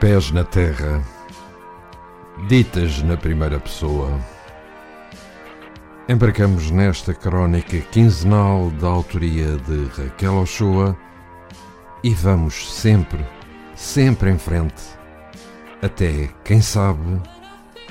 [0.00, 1.02] Pés na terra,
[2.46, 4.16] ditas na primeira pessoa.
[6.08, 10.96] Embarcamos nesta crónica quinzenal da autoria de Raquel Ochoa
[12.04, 13.26] e vamos sempre,
[13.74, 14.84] sempre em frente,
[15.82, 17.20] até, quem sabe,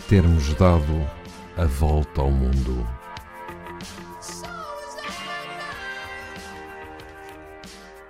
[0.08, 1.05] termos dado
[1.58, 2.88] a volta ao mundo.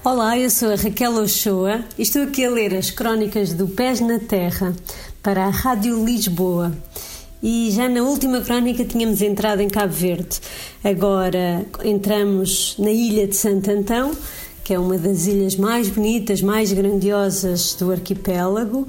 [0.09, 3.99] Olá, eu sou a Raquel Ochoa e estou aqui a ler as crónicas do Pés
[3.99, 4.73] na Terra
[5.21, 6.71] para a Rádio Lisboa.
[7.43, 10.39] E já na última crónica tínhamos entrado em Cabo Verde.
[10.81, 14.15] Agora entramos na ilha de Santo Antão,
[14.63, 18.87] que é uma das ilhas mais bonitas, mais grandiosas do arquipélago,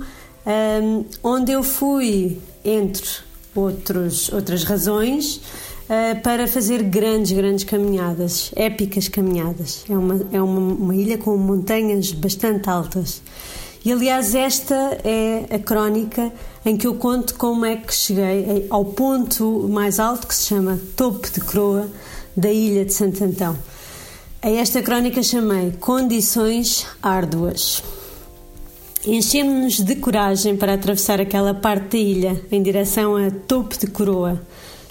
[1.20, 3.10] onde eu fui, entre
[3.56, 5.40] outros, outras razões,
[5.88, 9.84] uh, para fazer grandes, grandes caminhadas, épicas caminhadas.
[9.88, 13.22] É uma, é uma, uma ilha com montanhas bastante altas.
[13.84, 16.32] E aliás, esta é a crónica
[16.64, 20.78] em que eu conto como é que cheguei ao ponto mais alto que se chama
[20.96, 21.88] Topo de Croa
[22.36, 23.56] da ilha de Santo Antão.
[24.42, 27.82] A esta crónica chamei Condições Árduas.
[29.06, 34.40] Enchemos-nos de coragem para atravessar aquela parte da ilha em direção a Topo de Coroa.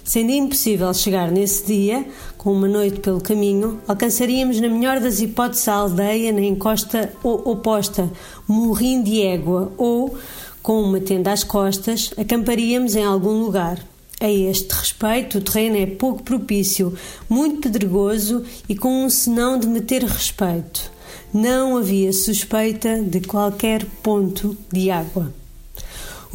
[0.08, 5.68] Sendo impossível chegar nesse dia, com uma noite pelo caminho, alcançaríamos, na melhor das hipóteses,
[5.68, 8.10] a aldeia na encosta oposta,
[8.48, 10.18] Morrim de Égua, ou,
[10.64, 13.86] com uma tenda às costas, acamparíamos em algum lugar.
[14.22, 16.98] A este respeito, o terreno é pouco propício,
[17.28, 20.90] muito pedregoso e com um senão de meter respeito.
[21.34, 25.34] Não havia suspeita de qualquer ponto de água.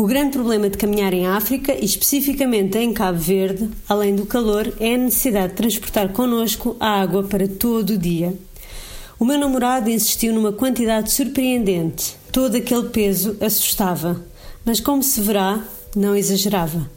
[0.02, 4.74] O grande problema de caminhar em África, e especificamente em Cabo Verde, além do calor,
[4.80, 8.34] é a necessidade de transportar connosco a água para todo o dia.
[9.16, 12.16] O meu namorado insistiu numa quantidade surpreendente.
[12.32, 14.20] Todo aquele peso assustava,
[14.64, 15.62] mas como se verá,
[15.94, 16.90] não exagerava.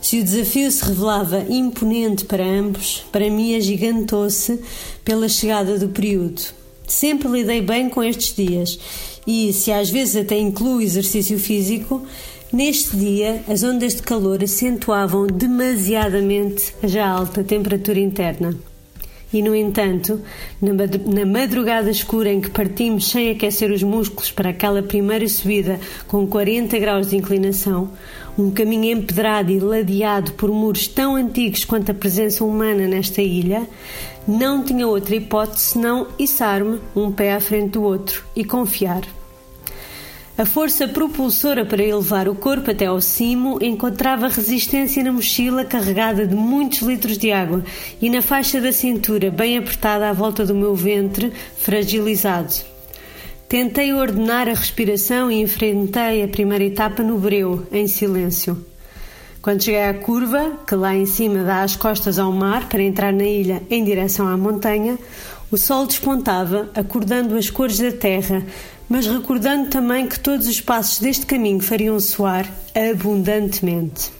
[0.00, 4.58] Se o desafio se revelava imponente para ambos, para mim agigantou-se
[5.04, 6.40] pela chegada do período.
[6.86, 8.78] Sempre lidei bem com estes dias
[9.26, 12.04] e, se às vezes até inclui exercício físico,
[12.52, 18.54] neste dia as ondas de calor acentuavam demasiadamente a já alta temperatura interna.
[19.32, 20.20] E, no entanto,
[20.60, 25.78] na madrugada escura em que partimos sem aquecer os músculos para aquela primeira subida
[26.08, 27.90] com 40 graus de inclinação,
[28.36, 33.68] um caminho empedrado e ladeado por muros tão antigos quanto a presença humana nesta ilha,
[34.26, 39.19] não tinha outra hipótese senão içar-me um pé à frente do outro e confiar.
[40.40, 46.26] A força propulsora para elevar o corpo até ao cimo encontrava resistência na mochila carregada
[46.26, 47.62] de muitos litros de água
[48.00, 52.54] e na faixa da cintura bem apertada à volta do meu ventre, fragilizado.
[53.50, 58.64] Tentei ordenar a respiração e enfrentei a primeira etapa no breu, em silêncio.
[59.42, 63.12] Quando cheguei à curva, que lá em cima dá as costas ao mar para entrar
[63.12, 64.98] na ilha em direção à montanha,
[65.50, 68.46] o sol despontava, acordando as cores da terra,
[68.88, 74.12] mas recordando também que todos os passos deste caminho fariam soar abundantemente.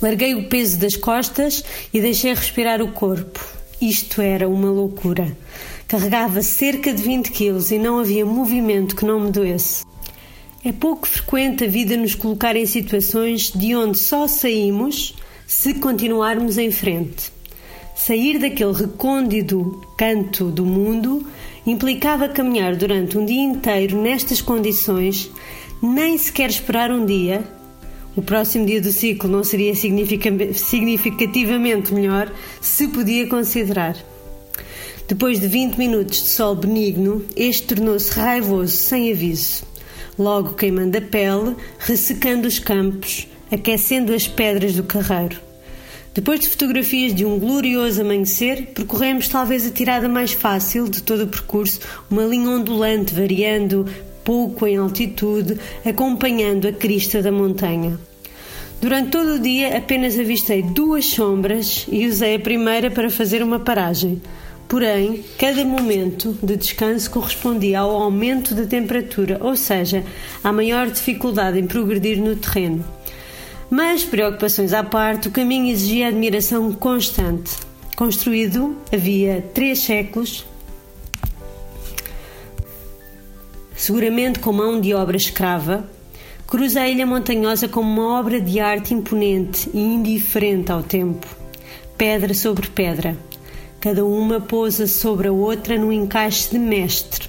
[0.00, 3.44] Larguei o peso das costas e deixei respirar o corpo.
[3.80, 5.36] Isto era uma loucura.
[5.86, 9.84] Carregava cerca de 20 quilos e não havia movimento que não me doesse.
[10.64, 15.14] É pouco frequente a vida nos colocar em situações de onde só saímos
[15.46, 17.37] se continuarmos em frente.
[17.98, 21.26] Sair daquele recôndito canto do mundo
[21.66, 25.28] implicava caminhar durante um dia inteiro nestas condições,
[25.82, 27.42] nem sequer esperar um dia.
[28.14, 33.96] O próximo dia do ciclo não seria significativamente melhor se podia considerar.
[35.08, 39.64] Depois de 20 minutos de sol benigno, este tornou-se raivoso sem aviso,
[40.16, 45.47] logo queimando a pele, ressecando os campos, aquecendo as pedras do carreiro.
[46.18, 51.22] Depois de fotografias de um glorioso amanhecer, percorremos talvez a tirada mais fácil de todo
[51.22, 51.78] o percurso,
[52.10, 53.86] uma linha ondulante variando
[54.24, 55.56] pouco em altitude,
[55.86, 58.00] acompanhando a crista da montanha.
[58.80, 63.60] Durante todo o dia apenas avistei duas sombras e usei a primeira para fazer uma
[63.60, 64.20] paragem.
[64.66, 70.02] Porém, cada momento de descanso correspondia ao aumento da temperatura, ou seja,
[70.42, 72.97] à maior dificuldade em progredir no terreno.
[73.70, 77.56] Mas, preocupações à parte, o caminho exigia admiração constante.
[77.94, 80.46] Construído havia três séculos,
[83.76, 85.88] seguramente com mão de obra escrava,
[86.46, 91.26] cruza a ilha montanhosa como uma obra de arte imponente e indiferente ao tempo.
[91.96, 93.16] Pedra sobre pedra,
[93.80, 97.28] cada uma pousa sobre a outra num encaixe de mestre.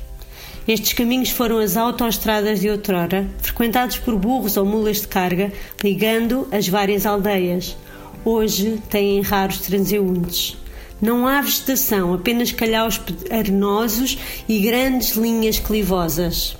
[0.69, 5.51] Estes caminhos foram as autoestradas de outrora, frequentados por burros ou mulas de carga,
[5.83, 7.75] ligando as várias aldeias.
[8.24, 10.56] Hoje têm raros transeuntes.
[11.01, 13.01] Não há vegetação, apenas calhaus
[13.31, 16.56] arenosos e grandes linhas clivosas.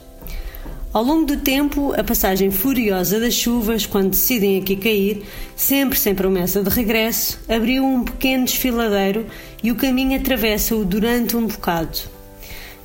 [0.92, 5.22] Ao longo do tempo, a passagem furiosa das chuvas, quando decidem aqui cair,
[5.56, 9.28] sempre sem promessa de regresso, abriu um pequeno desfiladeiro
[9.62, 12.18] e o caminho atravessa-o durante um bocado.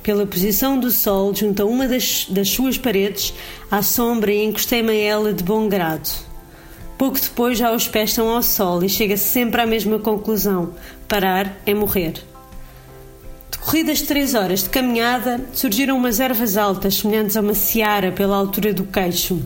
[0.05, 3.33] Pela posição do sol junto a uma das, das suas paredes,
[3.71, 6.07] à sombra e encostei-me a ela de bom grado.
[6.95, 10.75] Pouco depois já os pés estão ao sol e chega-se sempre à mesma conclusão:
[11.07, 12.13] parar é morrer.
[13.49, 18.75] Decorridas três horas de caminhada, surgiram umas ervas altas semelhantes a uma seara pela altura
[18.75, 19.41] do queixo.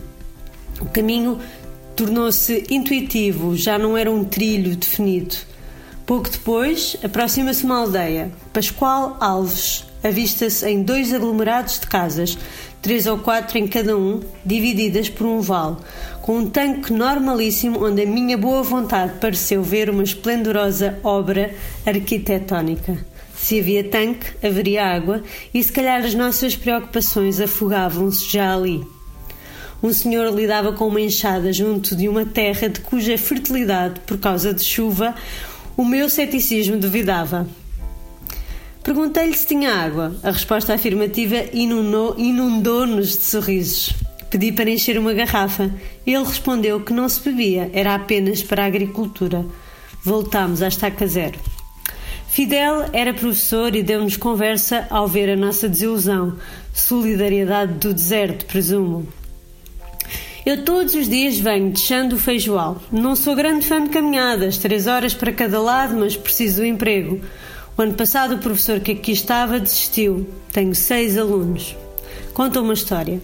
[0.81, 1.39] O caminho
[1.95, 5.37] tornou-se intuitivo, já não era um trilho definido.
[6.05, 12.37] Pouco depois, aproxima-se uma aldeia, Pascoal Alves, avista-se em dois aglomerados de casas,
[12.81, 15.77] três ou quatro em cada um, divididas por um vale,
[16.21, 21.53] com um tanque normalíssimo onde a minha boa vontade pareceu ver uma esplendorosa obra
[21.85, 22.97] arquitetónica.
[23.35, 25.23] Se havia tanque, haveria água
[25.53, 28.85] e se calhar as nossas preocupações afogavam-se já ali.
[29.81, 34.53] Um senhor lidava com uma enxada junto de uma terra de cuja fertilidade, por causa
[34.53, 35.15] de chuva,
[35.77, 37.47] o meu ceticismo duvidava.
[38.89, 40.15] Perguntei-lhe se tinha água.
[40.23, 43.93] A resposta afirmativa inundou-nos de sorrisos.
[44.31, 45.69] Pedi para encher uma garrafa.
[46.07, 49.45] Ele respondeu que não se bebia, era apenas para a agricultura.
[50.03, 51.37] Voltámos à estaca zero.
[52.29, 56.37] Fidel era professor e deu-nos conversa ao ver a nossa desilusão.
[56.73, 59.07] Solidariedade do deserto, presumo.
[60.43, 62.81] Eu todos os dias venho deixando o feijoal.
[62.91, 67.21] Não sou grande fã de caminhadas, três horas para cada lado, mas preciso do emprego.
[67.79, 70.27] O ano passado, o professor que aqui estava desistiu.
[70.51, 71.77] Tenho seis alunos.
[72.33, 73.21] Conta uma história.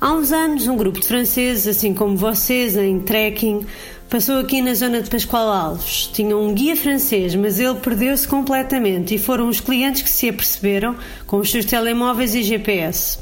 [0.00, 3.66] Há uns anos, um grupo de franceses, assim como vocês, em trekking,
[4.08, 6.06] passou aqui na zona de Pascoal Alves.
[6.14, 10.96] Tinham um guia francês, mas ele perdeu-se completamente e foram os clientes que se aperceberam
[11.26, 13.18] com os seus telemóveis e GPS.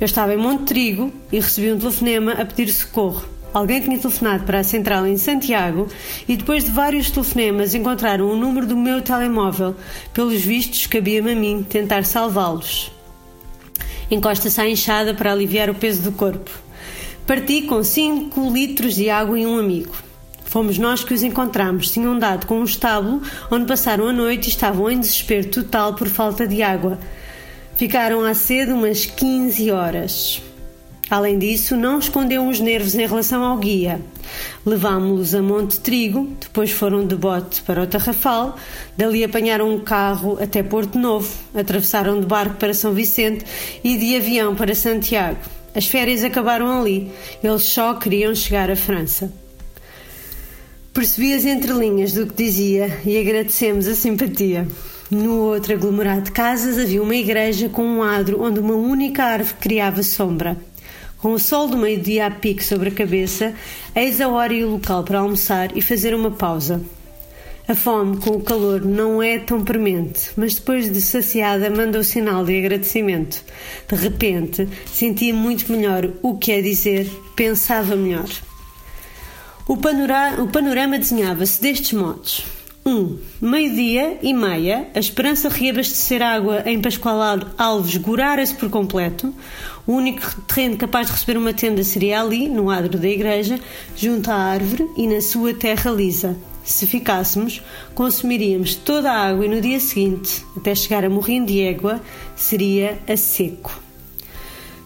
[0.00, 3.35] Eu estava em Monte Trigo e recebi um telefonema a pedir socorro.
[3.56, 5.88] Alguém tinha telefonado para a central em Santiago
[6.28, 9.74] e depois de vários telefonemas encontraram o número do meu telemóvel.
[10.12, 12.92] Pelos vistos, cabia-me a mim tentar salvá-los.
[14.10, 16.50] Encosta-se à enxada para aliviar o peso do corpo.
[17.26, 19.94] Parti com 5 litros de água e um amigo.
[20.44, 21.90] Fomos nós que os encontramos.
[21.90, 26.08] Tinham dado com um estábulo onde passaram a noite e estavam em desespero total por
[26.08, 26.98] falta de água.
[27.74, 30.42] Ficaram à sede umas 15 horas.
[31.08, 34.00] Além disso, não escondeu os nervos em relação ao guia.
[34.64, 38.56] Levámo-los a Monte Trigo, depois foram de bote para o Tarrafal,
[38.96, 43.44] dali apanharam um carro até Porto Novo, atravessaram de barco para São Vicente
[43.84, 45.38] e de avião para Santiago.
[45.76, 47.12] As férias acabaram ali,
[47.42, 49.30] eles só queriam chegar à França.
[50.92, 54.66] Percebi as entrelinhas do que dizia e agradecemos a simpatia.
[55.08, 59.54] No outro aglomerado de casas havia uma igreja com um adro onde uma única árvore
[59.60, 60.56] criava sombra.
[61.18, 63.54] Com o sol do meio-dia a pique sobre a cabeça,
[63.94, 66.82] eis a hora e o local para almoçar e fazer uma pausa.
[67.68, 72.04] A fome com o calor não é tão premente, mas depois de saciada manda o
[72.04, 73.42] sinal de agradecimento.
[73.88, 78.28] De repente, sentia muito melhor o que é dizer, pensava melhor.
[79.66, 82.44] O panorama, o panorama desenhava-se destes modos.
[82.86, 82.88] 1.
[82.88, 89.34] Um, Meio-dia e meia, a esperança reabastecer água em Pascoal Alves gorara-se por completo.
[89.84, 93.58] O único terreno capaz de receber uma tenda seria ali, no adro da igreja,
[93.96, 96.36] junto à árvore e na sua terra lisa.
[96.62, 97.60] Se ficássemos,
[97.94, 102.00] consumiríamos toda a água e no dia seguinte, até chegar a Morrinho de Égua,
[102.36, 103.85] seria a seco.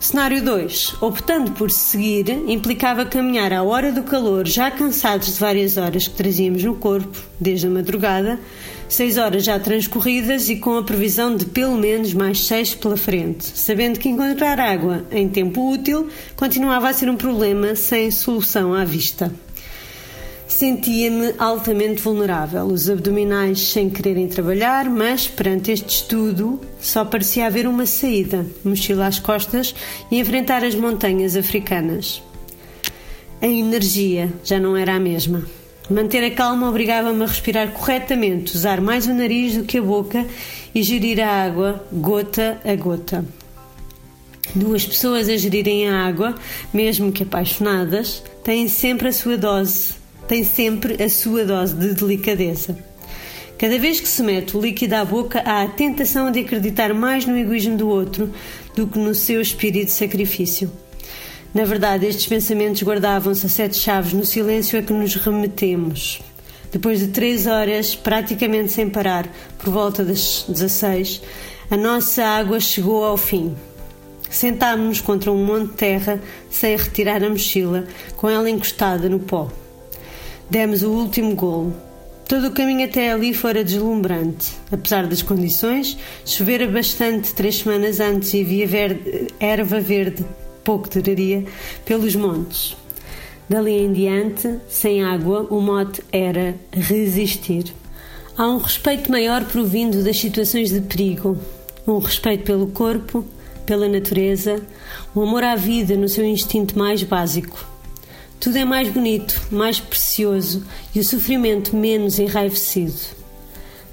[0.00, 0.96] Cenário 2.
[1.02, 6.14] Optando por seguir, implicava caminhar à hora do calor, já cansados de várias horas que
[6.14, 8.40] trazíamos no corpo, desde a madrugada,
[8.88, 13.44] seis horas já transcorridas e com a previsão de pelo menos mais seis pela frente,
[13.44, 18.86] sabendo que encontrar água em tempo útil continuava a ser um problema sem solução à
[18.86, 19.30] vista.
[20.50, 27.68] Sentia-me altamente vulnerável, os abdominais sem quererem trabalhar, mas perante este estudo só parecia haver
[27.68, 29.72] uma saída: mochila às costas
[30.10, 32.20] e enfrentar as montanhas africanas.
[33.40, 35.44] A energia já não era a mesma.
[35.88, 40.26] Manter a calma obrigava-me a respirar corretamente, usar mais o nariz do que a boca
[40.74, 43.24] e gerir a água gota a gota.
[44.52, 46.34] Duas pessoas a gerirem a água,
[46.74, 49.99] mesmo que apaixonadas, têm sempre a sua dose
[50.30, 52.78] tem sempre a sua dose de delicadeza.
[53.58, 57.26] Cada vez que se mete o líquido à boca, há a tentação de acreditar mais
[57.26, 58.32] no egoísmo do outro
[58.72, 60.70] do que no seu espírito de sacrifício.
[61.52, 66.22] Na verdade, estes pensamentos guardavam-se a sete chaves no silêncio a que nos remetemos.
[66.70, 71.22] Depois de três horas, praticamente sem parar, por volta das 16,
[71.72, 73.56] a nossa água chegou ao fim.
[74.30, 77.84] Sentámos-nos contra um monte de terra sem retirar a mochila,
[78.16, 79.50] com ela encostada no pó.
[80.50, 81.72] Demos o último golo.
[82.28, 84.50] Todo o caminho até ali fora deslumbrante.
[84.72, 90.26] Apesar das condições, chovera bastante três semanas antes e havia verde, erva verde,
[90.64, 91.44] pouco duraria,
[91.84, 92.76] pelos montes.
[93.48, 97.72] Dali em diante, sem água, o mote era resistir.
[98.36, 101.38] Há um respeito maior provindo das situações de perigo,
[101.86, 103.24] um respeito pelo corpo,
[103.64, 104.60] pela natureza,
[105.14, 107.64] um amor à vida no seu instinto mais básico.
[108.40, 112.98] Tudo é mais bonito, mais precioso e o sofrimento menos enraivecido.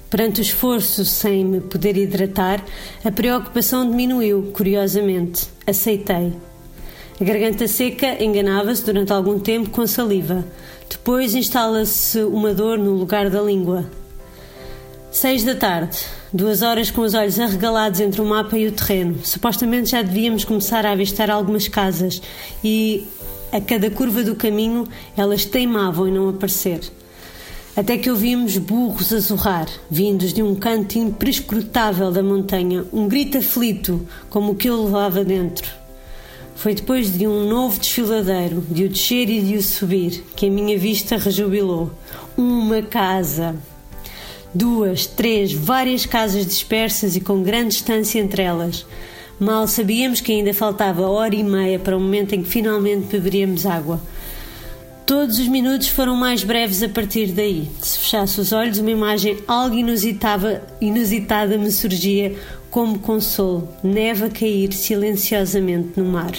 [0.08, 2.64] Perante o esforço sem me poder hidratar,
[3.04, 5.46] a preocupação diminuiu, curiosamente.
[5.66, 6.32] Aceitei.
[7.20, 10.42] A garganta seca enganava-se durante algum tempo com saliva.
[10.88, 13.84] Depois instala-se uma dor no lugar da língua.
[15.10, 15.98] Seis da tarde.
[16.32, 19.18] Duas horas com os olhos arregalados entre o mapa e o terreno.
[19.24, 22.22] Supostamente já devíamos começar a avistar algumas casas
[22.62, 23.06] e,
[23.50, 24.86] a cada curva do caminho,
[25.16, 26.80] elas teimavam em não aparecer.
[27.76, 33.38] Até que ouvimos burros a zurrar, vindos de um canto imprescrutável da montanha, um grito
[33.38, 35.70] aflito, como o que eu levava dentro.
[36.56, 40.50] Foi depois de um novo desfiladeiro, de o descer e de o subir, que a
[40.50, 41.92] minha vista rejubilou.
[42.36, 43.54] Uma casa.
[44.52, 48.84] Duas, três, várias casas dispersas e com grande distância entre elas.
[49.38, 53.64] Mal sabíamos que ainda faltava hora e meia para o momento em que finalmente beberíamos
[53.64, 54.00] água.
[55.06, 57.70] Todos os minutos foram mais breves a partir daí.
[57.80, 62.34] Se fechasse os olhos, uma imagem algo inusitada, inusitada me surgia
[62.68, 66.32] como consolo, neve a cair silenciosamente no mar.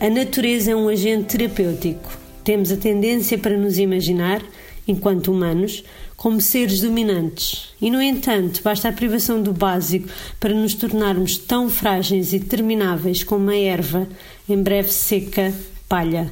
[0.00, 2.10] A natureza é um agente terapêutico.
[2.42, 4.42] Temos a tendência para nos imaginar,
[4.86, 5.84] enquanto humanos,
[6.18, 7.72] como seres dominantes.
[7.80, 10.08] E, no entanto, basta a privação do básico
[10.40, 14.06] para nos tornarmos tão frágeis e termináveis como a erva,
[14.48, 15.54] em breve seca,
[15.88, 16.28] palha.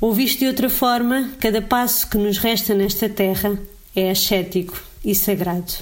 [0.00, 3.58] Ou visto de outra forma, cada passo que nos resta nesta terra
[3.94, 5.72] é ascético e sagrado.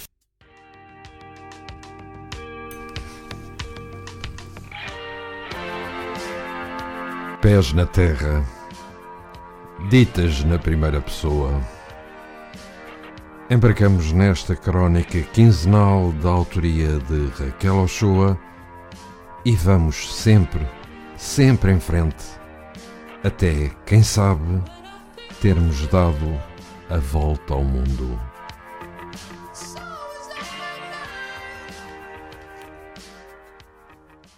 [7.43, 8.49] Pés na terra,
[9.91, 11.84] ditas na primeira pessoa.
[13.55, 18.37] Embarcamos nesta crónica quinzenal da autoria de Raquel Ochoa
[19.45, 20.67] e vamos sempre,
[21.17, 22.25] sempre em frente,
[23.23, 24.61] até, quem sabe,
[25.41, 26.37] termos dado
[26.91, 28.19] a volta ao mundo.